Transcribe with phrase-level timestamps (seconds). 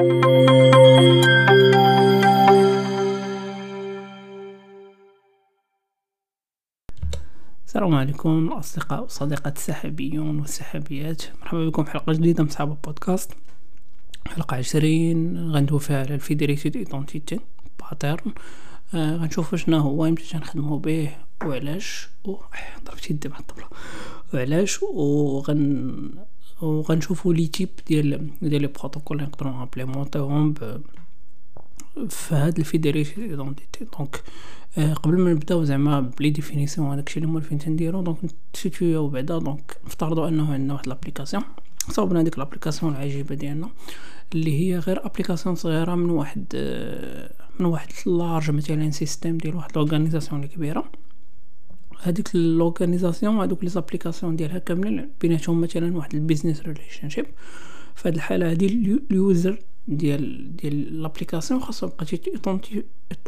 [0.00, 0.14] السلام
[7.94, 13.32] عليكم أصدقاء وصديقات السحابيون والسحابيات مرحبا بكم في حلقة جديدة من صحاب البودكاست.
[14.26, 17.40] حلقة عشرين غندويو فيها على ال federated identity
[17.80, 18.32] pattern
[18.94, 21.10] آه غنشوفو شنو هو يمشي نخدمو به
[21.44, 22.34] وعلاش و
[22.84, 23.68] ضربت يدي مع الطبلة.
[24.34, 26.10] وعلاش وغن
[26.62, 30.54] وغنشوفو les types ديال ديال les protocoles اللي نقدرو ن implément يوهم
[32.08, 34.22] في هاد ال federated identity donc
[34.78, 38.18] آه قبل ما نبداو زعما ب les définitions هذاك الشيء اللي مولفين تنديرو donc
[38.54, 41.42] ن situ يو بعدا donc نفترضوا انه عندنا واحد l'application
[41.90, 43.68] صوبنا هذيك l'application العجيبة ديالنا
[44.34, 49.70] اللي هي غير application صغيرة من واحد آه من واحد large مثلا système ديال واحد
[49.76, 50.84] l'organisation كبيرة.
[52.02, 57.26] هذيك l'organisation هذوك les applications ديالها كاملين بيناتهم مثلا واحد ال business relationship
[57.94, 58.66] في هذه الحالة هذه
[59.10, 62.06] ال user ديال ديال l'application خاصو يبقى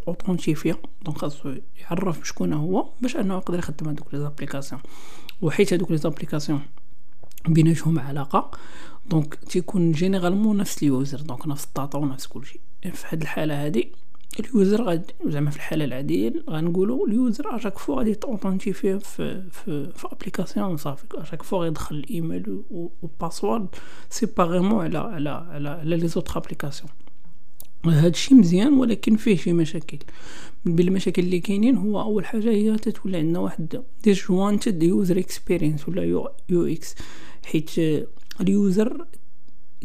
[0.08, 4.80] authentifié donc خاصو يعرف شكون هو باش أنه يقدر يخدم هذوك les applications
[5.42, 6.62] وحيت هذوك les applications
[7.48, 8.50] بيناتهم علاقة
[9.10, 12.60] donc تيكون généralement نفس ال user donc نفس ال data ونفس كلشي.
[12.82, 13.92] في هاد الحالة هادي
[14.40, 18.21] ال user غادي زعما في الحالة العادية غنقولوا ال user à chaque fois غادي ت
[18.21, 23.66] authentifié في في في application صافي à chaque fois غيدخل ال email وال password
[24.10, 26.90] séparément على على على على les autres applications
[27.86, 29.98] هادشي مزيان ولكن فيه شي مشاكل.
[30.64, 35.88] من بين المشاكل اللي كاينين هو أول حاجة هي تتولي عندنا واحد disjointed user experience
[35.88, 36.94] ولا U, UX.
[37.44, 37.70] حيت
[38.40, 39.06] ال user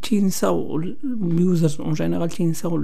[0.02, 2.78] تينساو ال users en général تينساو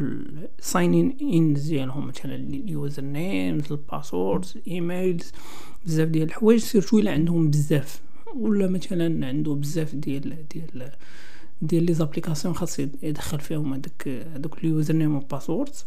[0.59, 5.31] ال sign-in ديالهم مثلا ال usernames ال passwords emails
[5.85, 8.01] بزاف ديال الحوايج surtout الا عندهم بزاف
[8.35, 10.91] ولا مثلا عنده بزاف ديال ديال
[11.61, 15.85] ديال les applications خاص يدخل فيهم هذاك هذوك ال username وال passwords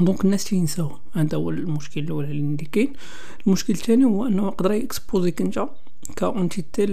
[0.00, 2.92] donc الناس تينساو هذا هو المشكل الأول اللي كاين
[3.46, 5.68] المشكل الثاني هو انه يقدر ي expos يك en tant
[6.16, 6.84] qu'entité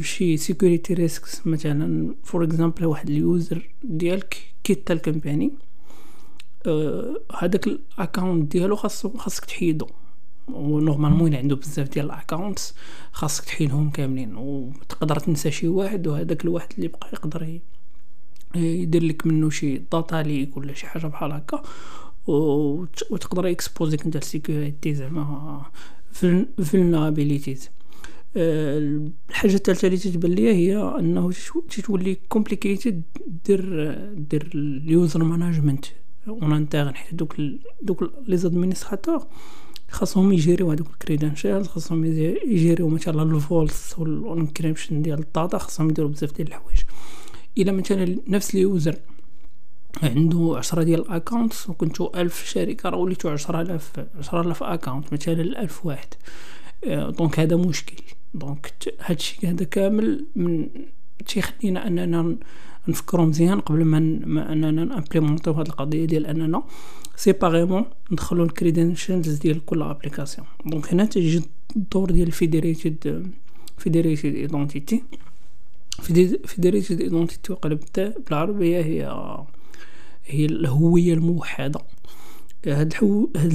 [0.00, 5.52] شي security risks مثلا for example واحد ال user ديالك quitta ال company
[7.38, 9.86] هذاك ال account ديالو خاصو خاصك تحيدو.
[10.48, 12.74] و normalement عنده بزاف ديال ال accounts
[13.12, 14.36] خاصك تحيدهم كاملين.
[14.36, 17.60] وتقدر تنسى شي واحد وهذاك الواحد اللي بقى يقدر
[18.54, 21.62] يدير لك منه شي data ليك ولا شي حاجة بحال هكا.
[23.10, 25.62] وتقدر expose يك أنت ال security زعما
[26.62, 27.70] vulnerabilities
[28.38, 31.32] الحاجة الثالثة اللي تتبان ليا هي أنه
[31.70, 33.02] تتولي complicated
[33.46, 35.84] دير دير ال user management
[36.28, 37.36] en interne حيت دوك
[37.82, 39.26] دوك les administrateurs
[39.90, 45.02] خاصهم ي gérer و هذوك ال credentials خاصهم ي gérer و مثلا الفولس وال encryption
[45.02, 46.80] ديال ال data خاصهم يديروا بزاف ديال الحوايج.
[47.58, 48.96] إلا مثلا نفس ال user
[50.02, 55.12] عنده عشرة ديال ال account وكنتو ألف شركة راه وليتو عشرة آلاف عشرة آلاف account
[55.12, 56.08] مثلا ألف واحد.
[56.86, 58.02] donc هذا مشكل.
[58.34, 60.68] donc هادشي هذا كامل من
[61.26, 62.36] تيخلينا أننا
[62.88, 66.62] نفكروا مزيان قبل ما, أننا ن implémenter و هاد القضية ديال أننا
[67.16, 71.42] séparément ندخلوا ال credentials ديال كل application donc هنا تيجي
[71.76, 73.30] الدور ديال federated
[73.78, 75.02] federated identity
[76.44, 79.02] federated identity وقلبتها بالعربية هي
[80.26, 81.80] هي الهوية الموحدة.
[82.66, 83.52] هاد الحو هاد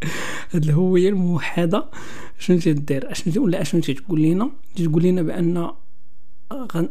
[0.52, 1.90] هاد الهويه الموحدة.
[2.38, 5.70] شنو تدير؟ اشنو ولا اشنو تقول لنا تقول لنا بأن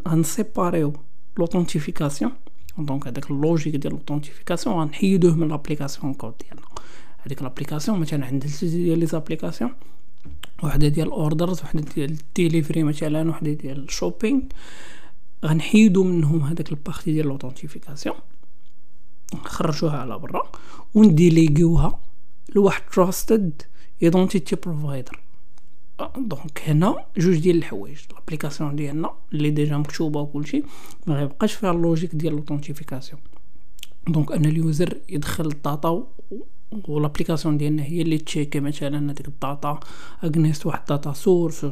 [0.07, 0.93] غن séparer
[1.37, 2.31] و l'authentification
[2.77, 6.67] donc هذاك ال logic ديال l'authentification غنحيدوه من l'application code ديالنا.
[7.17, 9.71] هذيك l'application مثلا عند ديال les applications
[10.63, 14.41] وحدة ديال ال orders وحدة ديال الديليفري مثلا وحدة ديال ال shopping
[15.45, 18.15] غنحيدو منهم هذاك ال partie ديال l'authentification
[19.33, 20.51] نخرجوها على برا
[20.93, 21.99] ون déléguer وها.
[22.55, 23.61] لواحد trusted
[24.03, 25.19] identity provider
[26.17, 30.63] donc هنا جوج ديال الحوايج l'application ديالنا اللي déjà مكتوبه وكلشي
[31.07, 33.21] ما غيبقاش فيها ال logic ديال l'authentification
[34.07, 36.07] donc ان ال user يدخل ال data
[36.87, 39.79] و l'application ديالنا هي اللي ت check ي مثلا هذيك ال data
[40.23, 41.65] against واحد data source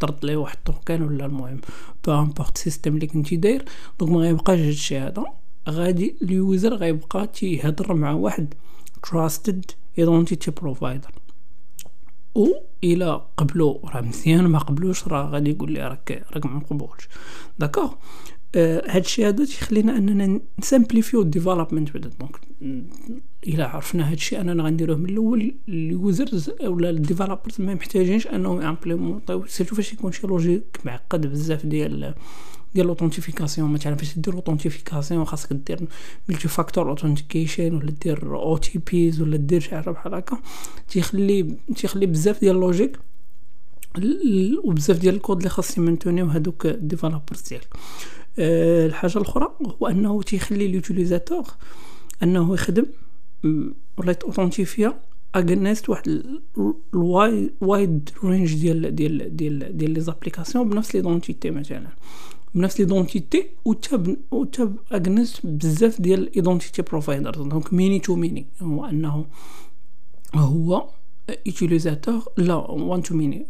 [0.00, 1.60] ترد ليه واحد token ولا المهم
[2.04, 3.64] peu importe système اللي كنتي داير
[4.00, 5.24] donc ما غيبقاش هادشي هذا
[5.68, 8.54] غادي ال user غيبقى تيهضر مع واحد
[9.02, 11.10] trusted identity provider
[12.34, 12.46] و
[12.84, 17.08] إلى قبلو راه مزيان ما قبلوش راه غادي يقول لي راك راك ما مقبولش
[17.58, 17.92] d'accord
[18.54, 22.36] آه هادشي هذا تيخلينا أننا ن simplifier و ال development بعدا donc
[23.46, 28.60] إلى عرفنا هادشي اننا غنديروه من الأول ال users ولا ال developers ما محتاجينش أنهم
[28.60, 32.14] implémenter و surtout فاش يكون شي logic معقد بزاف ديال
[32.74, 35.88] ديال l'authentification مثلا فاش دير l'authentification خاصك دير
[36.28, 40.38] multi-factor authentication ولا دير OTPs ولا دير شي حاجة بحال هكا.
[40.88, 42.98] تيخلي تيخلي بزاف ديال ال logic
[44.64, 47.68] وبزاف ديال الكود اللي خاص ي maintenir و هادوك ال developers ديالك.
[48.38, 49.48] أه الحاجة الأخرى
[49.82, 51.44] هو أنه تيخلي l'utilisateur
[52.22, 52.86] أنه يخدم
[53.98, 55.00] ولا authentifier
[55.36, 56.22] against واحد
[56.94, 61.88] ال wide range ديال ديال ديال ديال les applications بنفس l'identité مثلا.
[62.54, 69.26] بنفس l'identité و تاب against بزاف ديال identity providers donc many to many هو أنه
[70.34, 70.88] هو
[71.46, 73.46] utilisateur لا one to many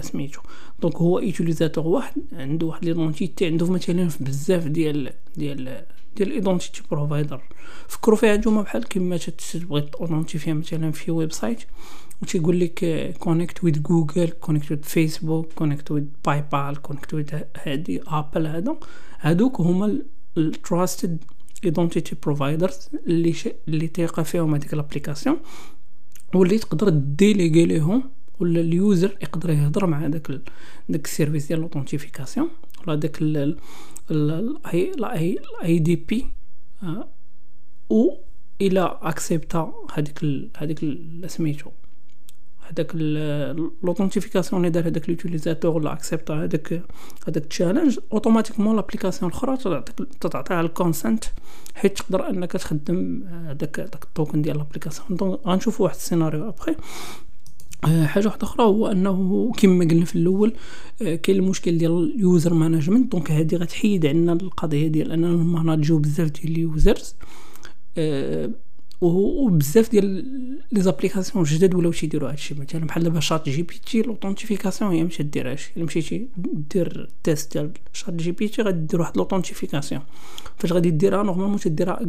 [0.00, 0.40] سميتو.
[0.82, 5.84] donc هو utilisateur واحد عنده واحد l'identité عنده مثلا في بزاف ديال ديال
[6.16, 7.40] ديال ال identity provider
[7.88, 11.62] فكروا فيها نتوما بحال كيما تبغي ت authentifier مثلا في website
[12.22, 17.26] وتيقول لك connect with Google connect with Facebook connect with PayPal connect with
[17.62, 18.76] هادي Apple هذا
[19.20, 19.98] هادوك هما
[20.38, 21.24] ال trusted
[21.64, 23.48] identity providers اللي ش...
[23.68, 25.36] اللي تيقع فيهم هذيك ال application
[26.34, 28.10] واللي تقدر déléguer ليهم
[28.40, 30.42] ولا ال user يقدر يهضر مع داك ال...
[30.88, 32.48] داك ال service ديال l'authentification
[32.86, 33.22] ولا داك
[34.10, 36.26] ال IDP
[37.90, 38.10] و
[38.60, 40.24] إلى accepta هذيك
[40.56, 40.80] هذيك
[41.26, 41.70] سميتو.
[42.70, 42.94] هذاك
[43.82, 46.72] l'authentification اللي دار هذاك l'utilisateur ولا accepta هذاك
[47.28, 51.24] هذاك ال challenge automatiquement l'application الأخرى تعطيك تعطيها ال consent
[51.74, 56.76] حيت تقدر أنك تخدم هذاك داك ال token ديال l'application donc غنشوفوا واحد السيناريو ابخي
[57.84, 60.52] آه، حاجة واحدة أخرى هو أنه كما قلنا في الأول
[61.02, 65.36] آه، كاين المشكل ديال ال user management donc هذه غتحيد عندنا القضية ديال أننا ن
[65.36, 67.14] manager و بزاف ديال ال users
[69.00, 70.06] وبزاف ديال
[70.72, 72.54] les applications جداد ولاو تيديروا هادشي.
[72.54, 78.62] مثلا بحال دابا ChatGPT l'authentification هي ماشي دير هادشي الا مشيتي دير test ديال ChatGPT
[78.62, 80.02] غادي دير واحد l'authentification
[80.58, 82.00] فاش غادي ديرها normalement تديرها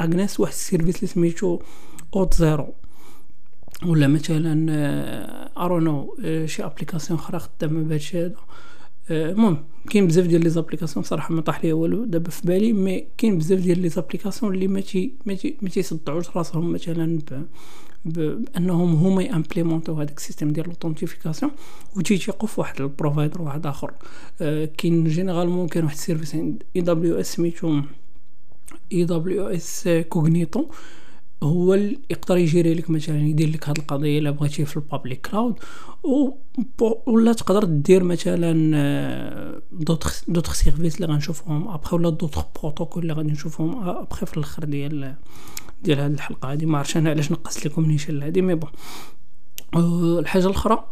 [0.00, 1.58] against واحد ال service اللي سميتو
[2.16, 2.74] اوت زيرو
[3.86, 4.54] ولا مثلا
[5.64, 8.36] ارونو آه، آه، شي application أخرى خدامة بهادشي هذا.
[9.10, 13.06] المهم كاين بزاف ديال les applications صراحة ما طاح ليا والو دابا في بالي mais
[13.18, 15.14] كاين بزاف ديال les applications اللي ما تي
[15.62, 17.44] ما تيصدعوش راسهم مثلا ب
[18.04, 21.52] بأنهم هما ي implémenter و هذاك ال système ديال l'authentification
[21.96, 23.92] و تيثيقوا في واحد ال provider واحد آخر.
[24.40, 27.80] أه كاين généralement كاين واحد ال service AWS سميتو
[28.92, 30.66] AWS Cognito.
[31.44, 34.83] هو اللي يقدر ي gérer لك مثلا يدير لك هاد القضية إلا بغيتي في ال
[34.83, 35.54] public cloud
[37.06, 38.52] ولا تقدر دير مثلا
[39.72, 44.64] d'autres d'autres services اللي غنشوفهم أبخي ولا d'autres protocoles اللي غادي نشوفهم أبخي في الأخر
[44.64, 45.14] ديال
[45.82, 46.66] ديال هاد الحلقة هادي.
[46.66, 48.70] ما عرفتش أنا علاش نقصت لكم نيشان هادي mais bon.
[50.18, 50.84] الحاجة الأخرى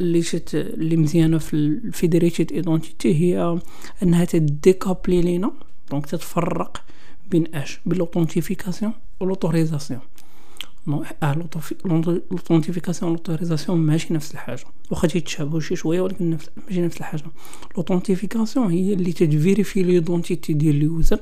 [0.00, 3.58] اللي شت اللي مزيانة في ال federated identity هي
[4.02, 5.52] أنها تديكابلي لينا
[5.90, 6.84] donc تتفرق
[7.32, 10.00] بين اش بين l'authentification و l'autorisation
[11.22, 11.48] آه
[12.30, 17.24] l'authentification و l'autorisation ماشي نفس الحاجة واخا تيتشابهوا شي شوية ولكن نفس ماشي نفس الحاجة
[17.76, 21.20] l'authentification هي اللي تفيريفي l'identité ديال ال user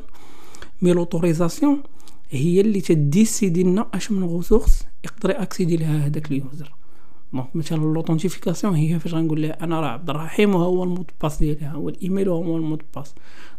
[0.83, 1.83] mais l'autorisation
[2.31, 6.73] هي اللي تديسيدي لنا اش من ressource يقدر accéder لها هذاك ال user
[7.33, 11.02] donc مثلا l'authentification هي فاش غنقول لها أنا راه عبد الرحيم وها هو ال mot
[11.02, 13.15] de passe ديالي هو الايميل وهو ال mot de passe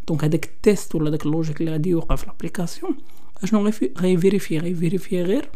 [0.08, 2.98] donc هذاك ال test ولا داك ال logique اللي غادي يوقع في ال application
[3.44, 5.50] اشنو غيفيريفي غيفيريفي غير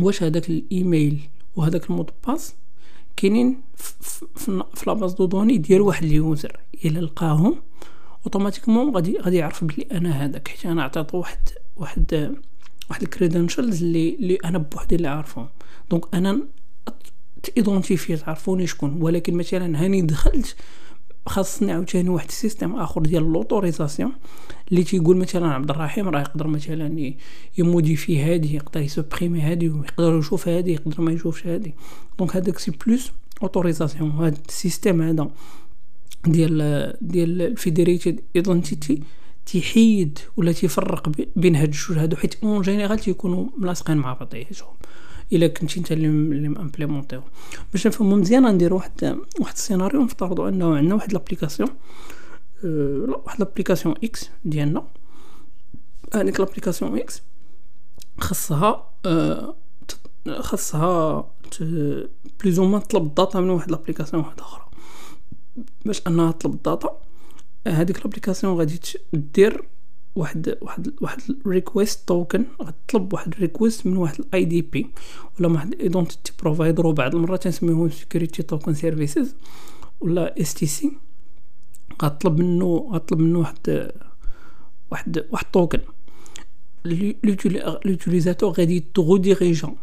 [0.00, 1.20] واش هذاك الايميل
[1.56, 2.54] وهذاك ال mot de passe
[3.16, 3.60] كاينين
[4.74, 7.56] في la base de données ديال واحد ال user الا لقاهم
[8.24, 11.38] automatiquement غادي غادي يعرف بلي أنا هذاك حيت أنا عطيتو واحد
[11.76, 12.36] واحد
[12.90, 15.48] واحد ال credentials اللي اللي أنا بوحدي اللي عارفهم
[15.90, 16.40] donc أنا
[17.42, 20.56] تيدونتيفي تعرفوني شكون ولكن مثلا هاني دخلت
[21.26, 24.12] خاصني عاوتاني واحد ال système آخر ديال l'autorisation
[24.70, 27.14] اللي تيقول مثلا عبد الرحيم راه يقدر مثلا
[27.58, 31.74] يموديفي هادي يقدر يسوبريمي هادي ويقدر يشوف هادي يقدر ما يشوفش هادي.
[32.18, 33.12] donc هذاك c'est plus
[33.42, 34.10] autorisation.
[34.10, 35.30] هاد ال système هذا
[36.26, 39.02] ديال ديال ال federated identity
[39.46, 44.68] تيحيد ولا تيفرق بين هاد الجوج هادو حيت en général تيكونوا ملاصقين مع بعضياتهم.
[45.34, 46.06] إلا كنتي أنت اللي
[46.46, 47.22] امبليمونطيو
[47.72, 51.68] باش نفهمو مزيان غندير واحد واحد السيناريو نفترضوا أنه عندنا واحد l'application
[52.64, 54.84] أه واحد l'application X ديالنا.
[56.14, 57.22] هذيك l'application X
[58.20, 59.56] خاصها أه
[60.40, 61.30] خاصها
[62.40, 64.64] بليز أو تطلب ال data من واحد l'application واحدة أخرى
[65.84, 67.00] باش أنها تطلب ال data
[67.66, 68.80] هذيك l'application غادي
[69.12, 69.68] دير
[70.16, 74.90] واحد واحد واحد request token غتطلب واحد request من واحد IDP
[75.38, 79.34] ولا واحد identity provider وبعض المرات تنسميوهم security token services
[80.00, 80.92] ولا STS
[82.02, 83.92] غطلب منه غطلب منه واحد
[84.90, 85.80] واحد واحد token
[87.84, 88.84] l'utilisateur غادي
[89.18, 89.76] ديريجون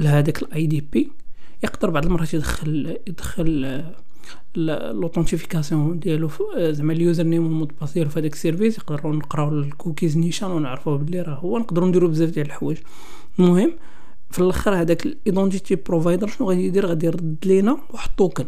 [0.00, 1.12] لهذاك ال IDP
[1.64, 3.84] يقدر بعض المرات يدخل يدخل
[4.56, 9.16] l'authentification ديالو زعما ال username وال mot de passe ديالو في هذاك ال service يقدروا
[9.16, 12.78] نقراو الكوكيز نيشان ونعرفوه بلي راه هو نقدروا نديرو بزاف ديال الحوايج.
[13.38, 13.72] المهم
[14.30, 18.46] في الآخر هذاك ال identity provider شنو غادي يدير؟ غادي يرد لينا واحد token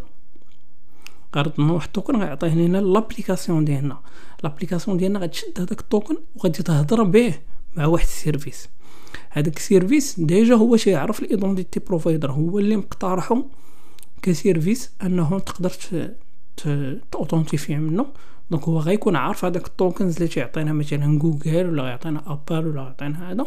[1.37, 4.01] غرد لنا واحد ال token غيعطيه لينا l'application ديالنا.
[4.45, 7.35] l'application ديالنا غتشد هذاك ال token وغادي تهضر به
[7.77, 8.69] مع واحد ال service.
[9.31, 13.43] هذاك ال service déjà هو تيعرف ال identity provider هو اللي مقترحو
[14.23, 15.73] ك service أنه تقدر
[17.13, 18.07] تاوثنتيفي منه.
[18.51, 22.83] donc هو غيكون عارف هذاك ال tokens اللي تيعطينا مثلا جوجل ولا يعطينا أبل ولا
[22.83, 23.45] يعطينا هذا.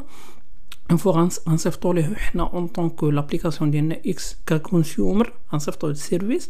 [0.97, 1.11] فوا
[1.47, 6.49] غنصيفطو ليه حنا en tant que l'application ديالنا X ك consumer غنصيفطو ال service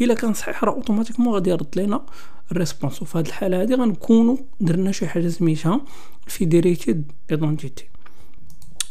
[0.00, 2.06] إلا كان صحيح راه automatiquement غادي يرد لينا
[2.52, 3.02] ال response.
[3.02, 5.80] وفي هاد الحالة هادي غنكونوا درنا شي حاجة سميتها
[6.26, 7.84] federated identity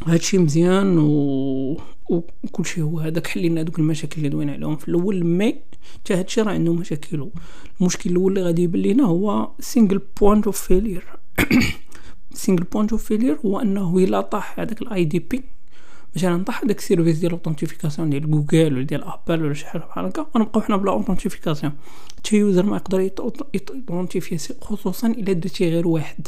[0.06, 5.26] هادشي مزيان و وكل شيء هو هذاك حلينا دوك المشاكل اللي دوينا عليهم في الأول
[5.26, 5.56] mais
[5.94, 7.30] حتى هادشي راه عنده مشاكل.
[7.82, 11.04] المشكل الأول اللي غادي يبان لينا هو single point of failure
[12.34, 15.44] single point of failure هو أنه إلا طاح هذاك ال IDP
[16.16, 19.66] مثلا طاح داك ال service ديال ال authentification ديال جوجل ولا ديال ابل ولا شي
[19.66, 21.74] حاجة بحال هكا غنبقاو حنا بلا authentification
[22.18, 23.00] حتى user ما يقدر
[23.54, 26.28] يتونتيفي خصوصا إلا درتي غير واحد.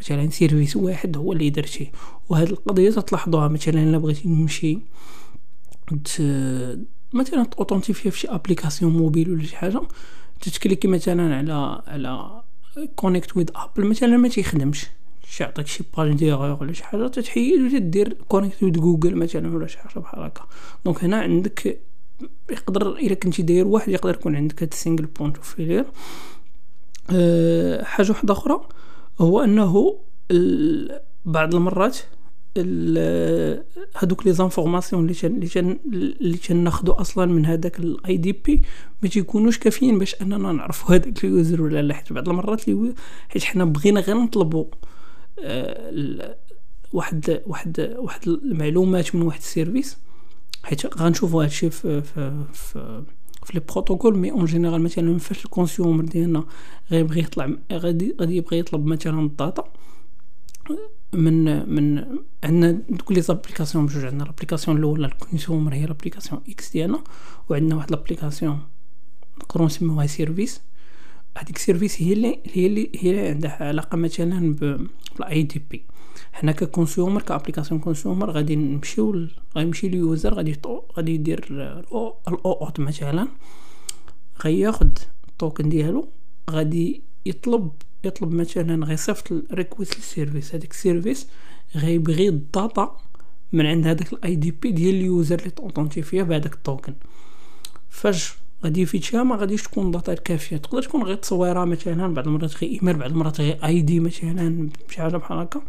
[0.00, 1.90] مثلا service واحد هو اللي درتي
[2.28, 4.78] وهاد القضية تلاحظوها مثلا إلا بغيتي نمشي
[7.12, 9.80] مثلا اوثنتيفي في شي application mobile ولا شي حاجة
[10.40, 12.42] تتكليكي مثلا على على
[12.96, 14.86] connect with Apple مثلا ما تيخدمش.
[15.28, 19.66] شي يعطيك شي page d'erreur ولا شي حاجة تتحيد وتدير connect with Google مثلا ولا
[19.66, 20.46] شي حاجة بحال هكا.
[20.84, 21.80] donc هنا عندك
[22.50, 25.84] يقدر إلا كنتي داير واحد يقدر يكون عندك هاد ال single point of failure
[27.10, 28.60] أه حاجة واحدة أخرى
[29.20, 29.98] هو أنه
[31.24, 31.98] بعض المرات
[33.96, 38.62] هادوك les informations اللي تن اللي تن اللي تناخدو أصلا من هذاك ال IDP
[39.02, 41.94] ما تيكونوش كافيين باش أننا نعرفوا هذاك ال user ولا لا.
[41.94, 42.62] حيت بعض المرات
[43.28, 44.64] حيت حنا بغينا غير نطلبوا
[45.42, 46.36] آه
[46.92, 49.98] واحد واحد واحد المعلومات من واحد ال service
[50.62, 53.02] حيت غنشوفوا هادشي في في في
[53.44, 56.44] في les protocoles mais en général مثلا فاش ال consumer ديالنا
[56.90, 59.64] غيبغي يطلع غادي غادي يبغي يطلب مثلا ال data.
[61.12, 62.04] من من
[62.44, 67.04] عندنا دوك les applications بجوج عندنا l'application الأولى ال consumer هي l'application X ديالنا
[67.48, 68.60] وعندنا واحد l'application
[69.38, 70.60] نقدروا نسميوها service
[71.38, 74.54] هذيك service هي اللي هي اللي هي اللي عندها علاقة مثلا
[75.18, 75.84] بال IDP
[76.38, 79.26] حنا ك consumer ك application consumer غادي نمشيو
[79.56, 80.56] غيمشي ال user غادي
[80.96, 82.14] غادي يدير ال
[82.44, 83.28] OAuth مثلا.
[84.44, 86.08] غياخد ال token ديالو
[86.50, 87.70] غادي يطلب
[88.04, 90.54] يطلب مثلا غيصيفط request لل service.
[90.54, 91.26] هذاك ال service
[91.76, 92.96] غيبغي ال data
[93.52, 96.94] من عند هذاك ال IDP ديال ال user اللي توثنتيفيا بهذاك ال token
[97.88, 102.56] فاش غادي يفيتشيها ما غاديش تكون data كافيه تقدر تكون غير تصويره مثلا بعض المرات
[102.56, 105.60] غير ايميل بعض المرات غير ID مثلا شي حاجة بحال هكا.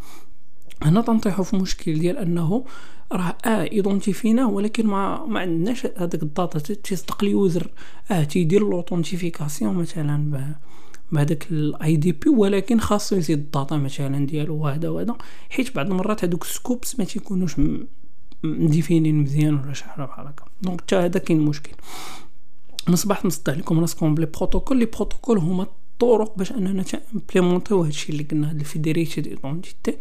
[0.84, 2.66] هنا تنطيحو في مشكل ديال انه
[3.12, 7.68] راه آه identifiينا ولكن ما ما عندناش هذاك la data تيصدق ال user
[8.12, 10.50] آه تيدير l'authentification مثلا
[11.12, 15.16] بهذاك ال IDP ولكن خاصو يزيد la data مثلا ديالو وهذا وهذا
[15.50, 17.56] حيت بعض المرات هذوك ال scopes ما تيكونوش
[18.44, 20.46] مdéfiniين مزيان ولا شي حاجة بحال هكا.
[20.62, 21.72] donc حتى هذا كاين مشكل.
[22.90, 24.80] نصبح نصدح لكم راسكم بلي protocole.
[24.80, 25.68] Les protocoles هما
[26.02, 29.98] الطرق باش أننا implémentيو هادشي اللي قلنا هاد ال federated identity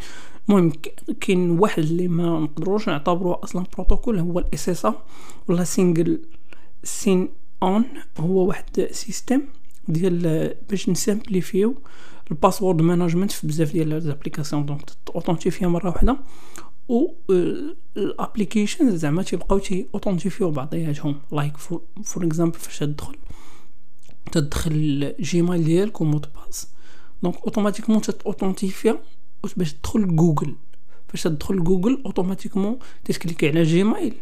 [0.48, 0.72] المهم
[1.20, 4.86] كاين واحد اللي ما نقدروش نعتبروه أصلا بروتوكول هو ال SSO
[5.48, 6.20] ولا single
[6.84, 7.84] sign-on
[8.18, 9.42] هو واحد système
[9.88, 11.74] ديال باش نsimplifيو
[12.30, 14.82] ال password management في بزاف ديال les applications donc
[15.14, 16.18] authentifia مرة واحدة
[16.88, 17.06] و
[17.96, 21.20] les applications زعما تيبقاو تي authentifيو بعضياتهم.
[21.32, 21.82] like for
[22.16, 23.16] example فاش تدخل
[24.30, 24.72] تدخل
[25.18, 26.68] الجيميل ديالك ومود باس.
[27.22, 28.98] دونك اوتوماتيكمون تاوثنتيفيا
[29.56, 30.56] باش تدخل جوجل
[31.08, 34.14] فاش تدخل Google automatiquement تcliquي على Gmail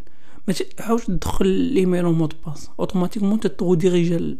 [0.48, 4.36] ما تعاودش تدخل الايميل ومود باس اوتوماتيكمون تغو ديريجا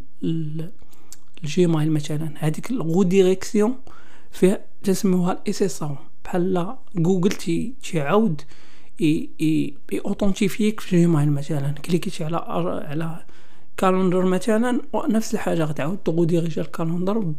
[1.43, 3.75] الجيميل مثلا هذيك la redirection
[4.31, 5.83] فيها تسموها ال SSO
[6.25, 8.41] بحال جوجل تي تيعاود
[9.01, 9.73] اي اي
[10.05, 12.37] اوثنتيفيك في جيميل مثلا كليكيتي على
[12.87, 13.25] على
[13.77, 17.33] كالندر مثلا نفس الحاجة غتعاود تغو ديريجا الكالندر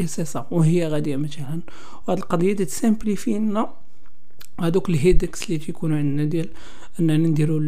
[0.00, 1.60] اس وهي غادية مثلا.
[2.08, 3.68] وهاد القضية تسامبليفي لنا
[4.60, 6.48] هادوك الهيدكس اللي تيكونوا عندنا ديال
[7.00, 7.58] اننا نديرو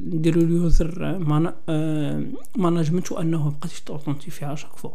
[0.00, 1.18] نديرو اليوزر
[2.56, 4.90] مانجمنت وأنه مبقاتيش توثنتيفي على شاك فوا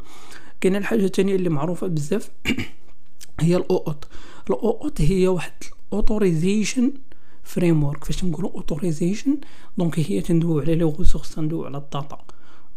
[0.62, 2.30] كاينة الحاجة الثانية اللي معروفة بزاف
[3.40, 4.08] هي الاوت
[4.50, 5.52] ال OAuth هي واحد
[5.94, 6.94] authorization
[7.44, 9.38] framework فاش نقولوا authorization
[9.78, 12.27] donc هي تندويو على les ressources تندويو على la data.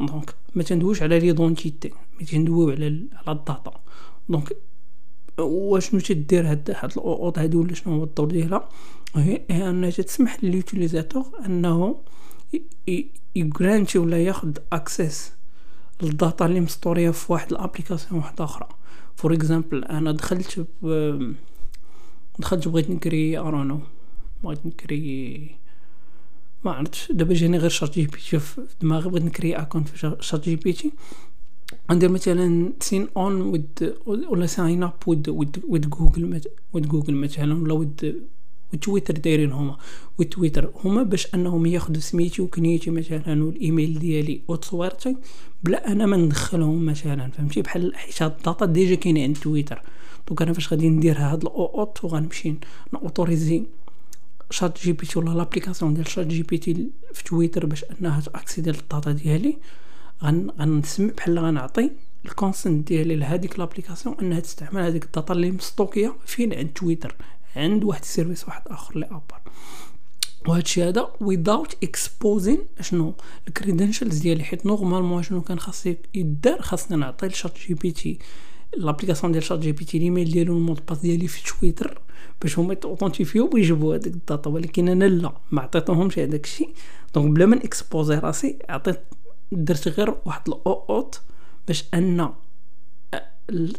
[0.07, 3.81] Donc ما تندويوش على l'identité mais تندويو على على la data.
[4.29, 4.57] Donc
[5.39, 8.69] واشنو تدير هاد هاد ال OAuth هادي ولا شنو هو الدور ديالها؟
[9.17, 11.97] هي أنها تسمح ل l'utilisateur أنه
[13.37, 15.33] يgrantي ولا ياخد access
[16.03, 18.69] ل la data اللي مstoréه في واحد l'application واحدة أخرى.
[19.17, 20.87] For example أنا دخلت ب...
[22.39, 23.81] دخلت بغيت نكري ارونو
[24.45, 25.60] بغيت نكري
[26.65, 27.13] ما عرفتش.
[27.13, 30.93] دابا جاني غير ChatGPT في دماغي بغيت نكري account في ChatGPT.
[31.91, 35.29] ندير مثلا sign in with ولا sign up with
[35.69, 36.41] with Google
[36.73, 38.23] with Google مثلا ولا with
[38.75, 39.77] Twitter دايرين هما.
[40.19, 45.17] وتويتر هما باش أنهم ياخذوا سميتي وكنيتي مثلا و l'email ديالي وتصويرتي
[45.65, 47.31] بلا أنا ما ندخلهم مثلا.
[47.31, 49.83] فهمتي؟ بحال حيت هاد la data déjà كاينة عند Twitter
[50.29, 52.55] donc أنا فاش غادي ندير هاد ال OAuth وغنمشي
[52.93, 53.63] نautorisي
[54.51, 59.57] ChatGPT ولا l'application ديال ChatGPT في تويتر باش انها تاكسيدي للداتا ديالي
[60.23, 61.91] غن غنسمي بحال غنعطي
[62.25, 67.17] ال consent ديالي لهاديك l'application انها تستعمل هذيك la data اللي مstockéة فين؟ عند تويتر
[67.57, 69.41] عند واحد le service واحد آخر اللي أبر.
[70.49, 73.15] وهادشي هذا without exposing شنو
[73.49, 78.19] ال credentials ديالي حيت normalement شنو كان خاص يدار خاصني نعطي ل ChatGPT.
[78.77, 82.01] l'application ديال ChatGPT l'email ديالو ال mot de passe ديالي في تويتر
[82.43, 86.71] باش هما يتauthentifيو ويجيبوا هذيك la data ولكن أنا لا ما عطيتهمش هذاك الشيء
[87.15, 89.01] donc بلا ما نexposي راسي عطيت
[89.53, 91.21] درت غير واحد ال OAuth
[91.69, 92.31] باش ان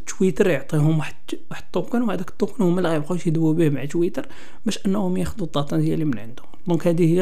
[0.07, 1.15] تويتر يعطيهم واحد
[1.51, 4.27] واحد ال token وهذاك ال token هما اللي غيبقاو يدويو به مع تويتر
[4.65, 7.21] باش انهم ياخذوا la data ديالي من عندهم donc هذه هي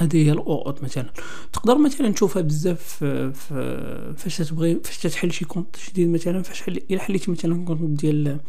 [0.00, 1.12] هذه هي ال OAuth مثلا.
[1.52, 3.04] تقدر مثلا تشوفها بزاف
[4.16, 8.40] فاش تبغي فاش تحل شي compte جديد مثلا فاش حل إلا حليتي مثلا compte ديال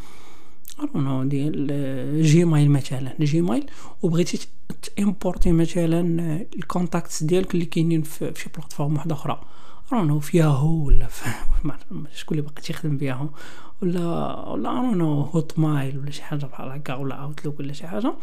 [0.80, 3.66] euh ديال Gmail مثلا Gmail
[4.02, 4.48] وبغيتي
[4.98, 6.02] تimportي مثلا
[6.56, 9.42] les contacts ديالك اللي كاينين في شي plateforme واحدة أخرى.
[9.94, 11.08] رونو في ياهو ولا
[12.16, 13.30] شكون اللي باقي تيخدم بياهو
[13.82, 14.00] ولا
[14.50, 18.14] ولا euh Hotmail ولا شي حاجة بحال هكا ولا Outlook ولا شي حاجة.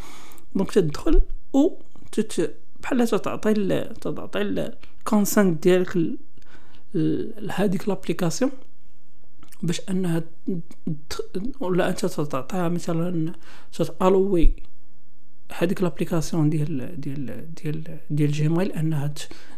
[0.55, 1.21] donc تدخل
[1.53, 1.69] و
[2.13, 2.57] تت
[2.93, 3.55] بحال تعطي
[4.01, 6.19] تعطي ال consent ديالك
[6.95, 8.51] لهاديك l'application
[9.63, 10.23] باش انها
[11.61, 13.33] ولا انت تعطيها مثلا
[13.73, 14.53] تallowي
[15.59, 19.15] هذيك l'application ديال ديال ديال ديال Gmail انها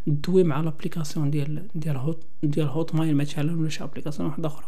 [0.06, 4.66] تدوي مع l'application ديال ديال Hot ديال Hotmail مثلا ولا شي application واحدة أخرى.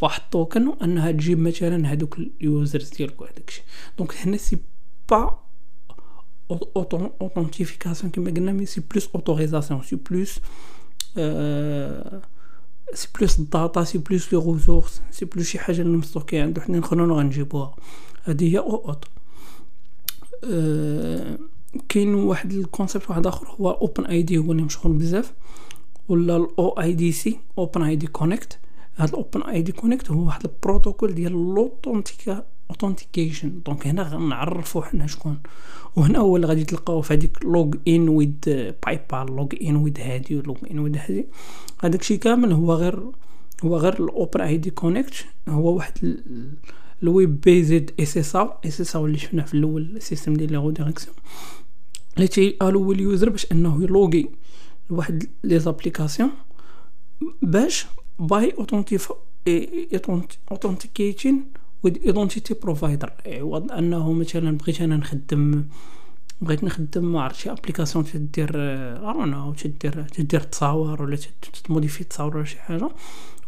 [0.00, 3.64] بواحد ال token انها تجيب مثلا هذوك ال users ديالك وهداك الشيء.
[3.98, 4.58] donc هنا c'est
[5.10, 5.41] pas
[7.20, 10.40] authentification كما قلنا mais c'est plus autorisation c'est plus
[12.94, 16.60] c'est plus la data c'est plus les ressources c'est plus شي حاجة اللي مstocké عنده
[16.60, 17.74] حنا نخلونا غنجيبوها
[18.24, 19.04] هذه هي OAuth
[20.44, 21.38] أه
[21.88, 25.32] كاين واحد le concept واحد اخر هو OpenID هو اللي مشهور بزاف
[26.08, 28.58] ولا الاو اي دي سي اوبن اي دي كونيكت
[28.96, 35.06] هاد ال OpenID Connect هو واحد le protocole ديال l'authentica authentication donc هنا غنعرفوا حنا
[35.06, 35.38] شكون.
[35.96, 40.78] وهنا هو اللي غادي تلقاو في هذيك login with PayPal login with هادي و login
[40.78, 41.26] with هادي.
[41.82, 43.02] هذاك الشيء كامل هو غير
[43.64, 45.26] هو غير ال OpenID Connect.
[45.48, 46.16] هو واحد
[47.02, 50.52] الويب بيزد اس اس أو اس اس أو اللي شفناه في الأول le système ديال
[50.52, 51.16] la redirection
[52.16, 54.28] اللي تيقالوا ال user باش أنه يloggي
[54.90, 56.30] لواحد les applications
[57.42, 57.86] باش
[58.18, 59.12] by authentic
[61.84, 65.64] identity provider عوض أنه مثلا بغيت أنا نخدم
[66.40, 68.50] بغيت نخدم عرفت شي application تدير
[69.10, 71.18] ارونو تدير تدير تصاور ولا
[71.64, 72.88] ت modifier تصاور ولا شي حاجة.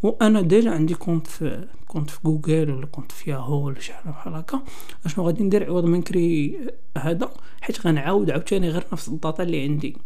[0.02, 4.10] وأنا déjà عندي compte في compte في جوجل ولا compte في ياهو ولا شي حاجة
[4.10, 4.62] بحال هكا.
[5.06, 6.58] أشنو غادي ندير؟ عوض ما نكري
[6.98, 7.32] هذا.
[7.60, 9.96] حيت غنعاود عاوتاني غير نفس ال data اللي عندي.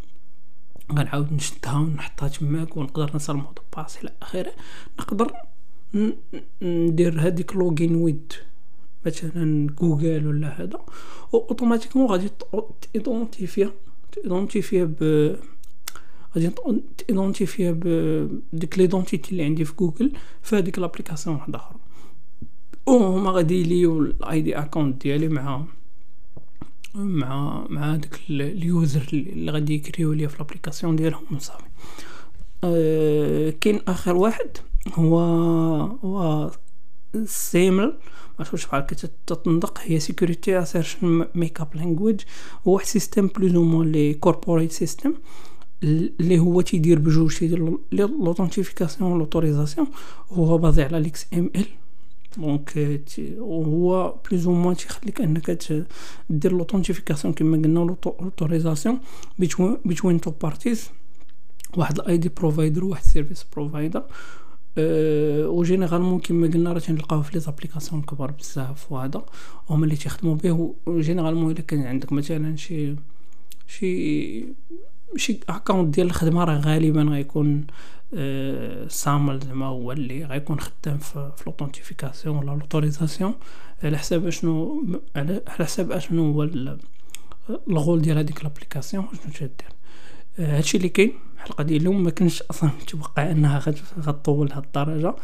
[0.93, 4.51] غنعاود نشدها ونحطها تماك ونقدر نصل mot de passe إلى اخره
[4.99, 5.31] نقدر
[6.61, 8.33] ندير هذيك login with
[9.05, 10.79] مثلا جوجل ولا هذا
[11.33, 12.29] automatiquement غادي
[12.93, 13.71] ت identifier
[14.11, 15.35] ت identifier ب
[16.35, 16.51] غادي
[16.97, 21.75] تيدونتيفيا بديك l'identité اللي عندي في جوجل في هذيك l'application واحدة أخرى
[22.85, 25.63] وهما غادي ي lier و ال ID account ديالي مع
[26.95, 31.63] مع مع داك ال user اللي غادي ي créer و ليا في l'application ديالهم صافي
[32.63, 34.57] أه كاين آخر واحد.
[34.93, 35.19] هو
[36.03, 36.51] هو
[37.25, 37.97] SAML
[38.39, 42.21] معرفتش بحال كتطندق هي Security Assertion Markup Language
[42.67, 45.13] هو واحد system plus ou moins les corporate system
[45.83, 49.87] اللي هو تيدير بجوج تيدير l'authentification l'autorisation
[50.31, 51.65] هو basé على l'XML
[52.37, 52.99] donc
[53.39, 55.51] هو plus ou moins تيخليك أنك
[56.29, 58.99] دير l'authentification كما قلنا l'autorisation
[59.85, 60.89] between two parties
[61.77, 64.03] واحد ال ID provider وواحد service provider
[64.77, 69.25] و généralement كيما قلنا راه تنلقاوه في les applications كبار بزاف وهذا
[69.69, 72.95] هما اللي تيخدموا به و généralement إلا كان عندك مثلا شي
[73.67, 74.45] شي
[75.15, 77.67] شي account ديال الخدمة راه غالبا غيكون
[78.87, 83.33] SAML زعما هو اللي غيكون خدام في l'authentification ولا l'autorisation
[83.83, 84.83] على حساب أشنو
[85.15, 86.49] على حساب أشنو هو
[87.67, 89.78] الغول ديال هذيك l'application شنو تدير
[90.39, 93.63] هادشي اللي كاين الحلقة ديال اليوم ما كنش أصلا متوقع إنها
[93.99, 95.15] غطول لهاد الدرجة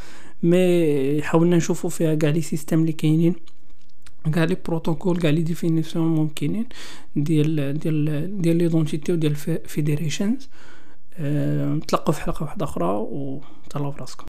[0.44, 3.36] mais حاولنا نشوفوا فيها كاع les systèmes اللي كاينين
[4.34, 6.66] كاع les protocoles كاع les définitions ممكنين
[7.16, 10.50] ديال ديال ديال l'identité وديال فيدريشنز
[11.20, 14.24] نتلاقاو في حلقة واحدة أخرى و تهلاو فراسكم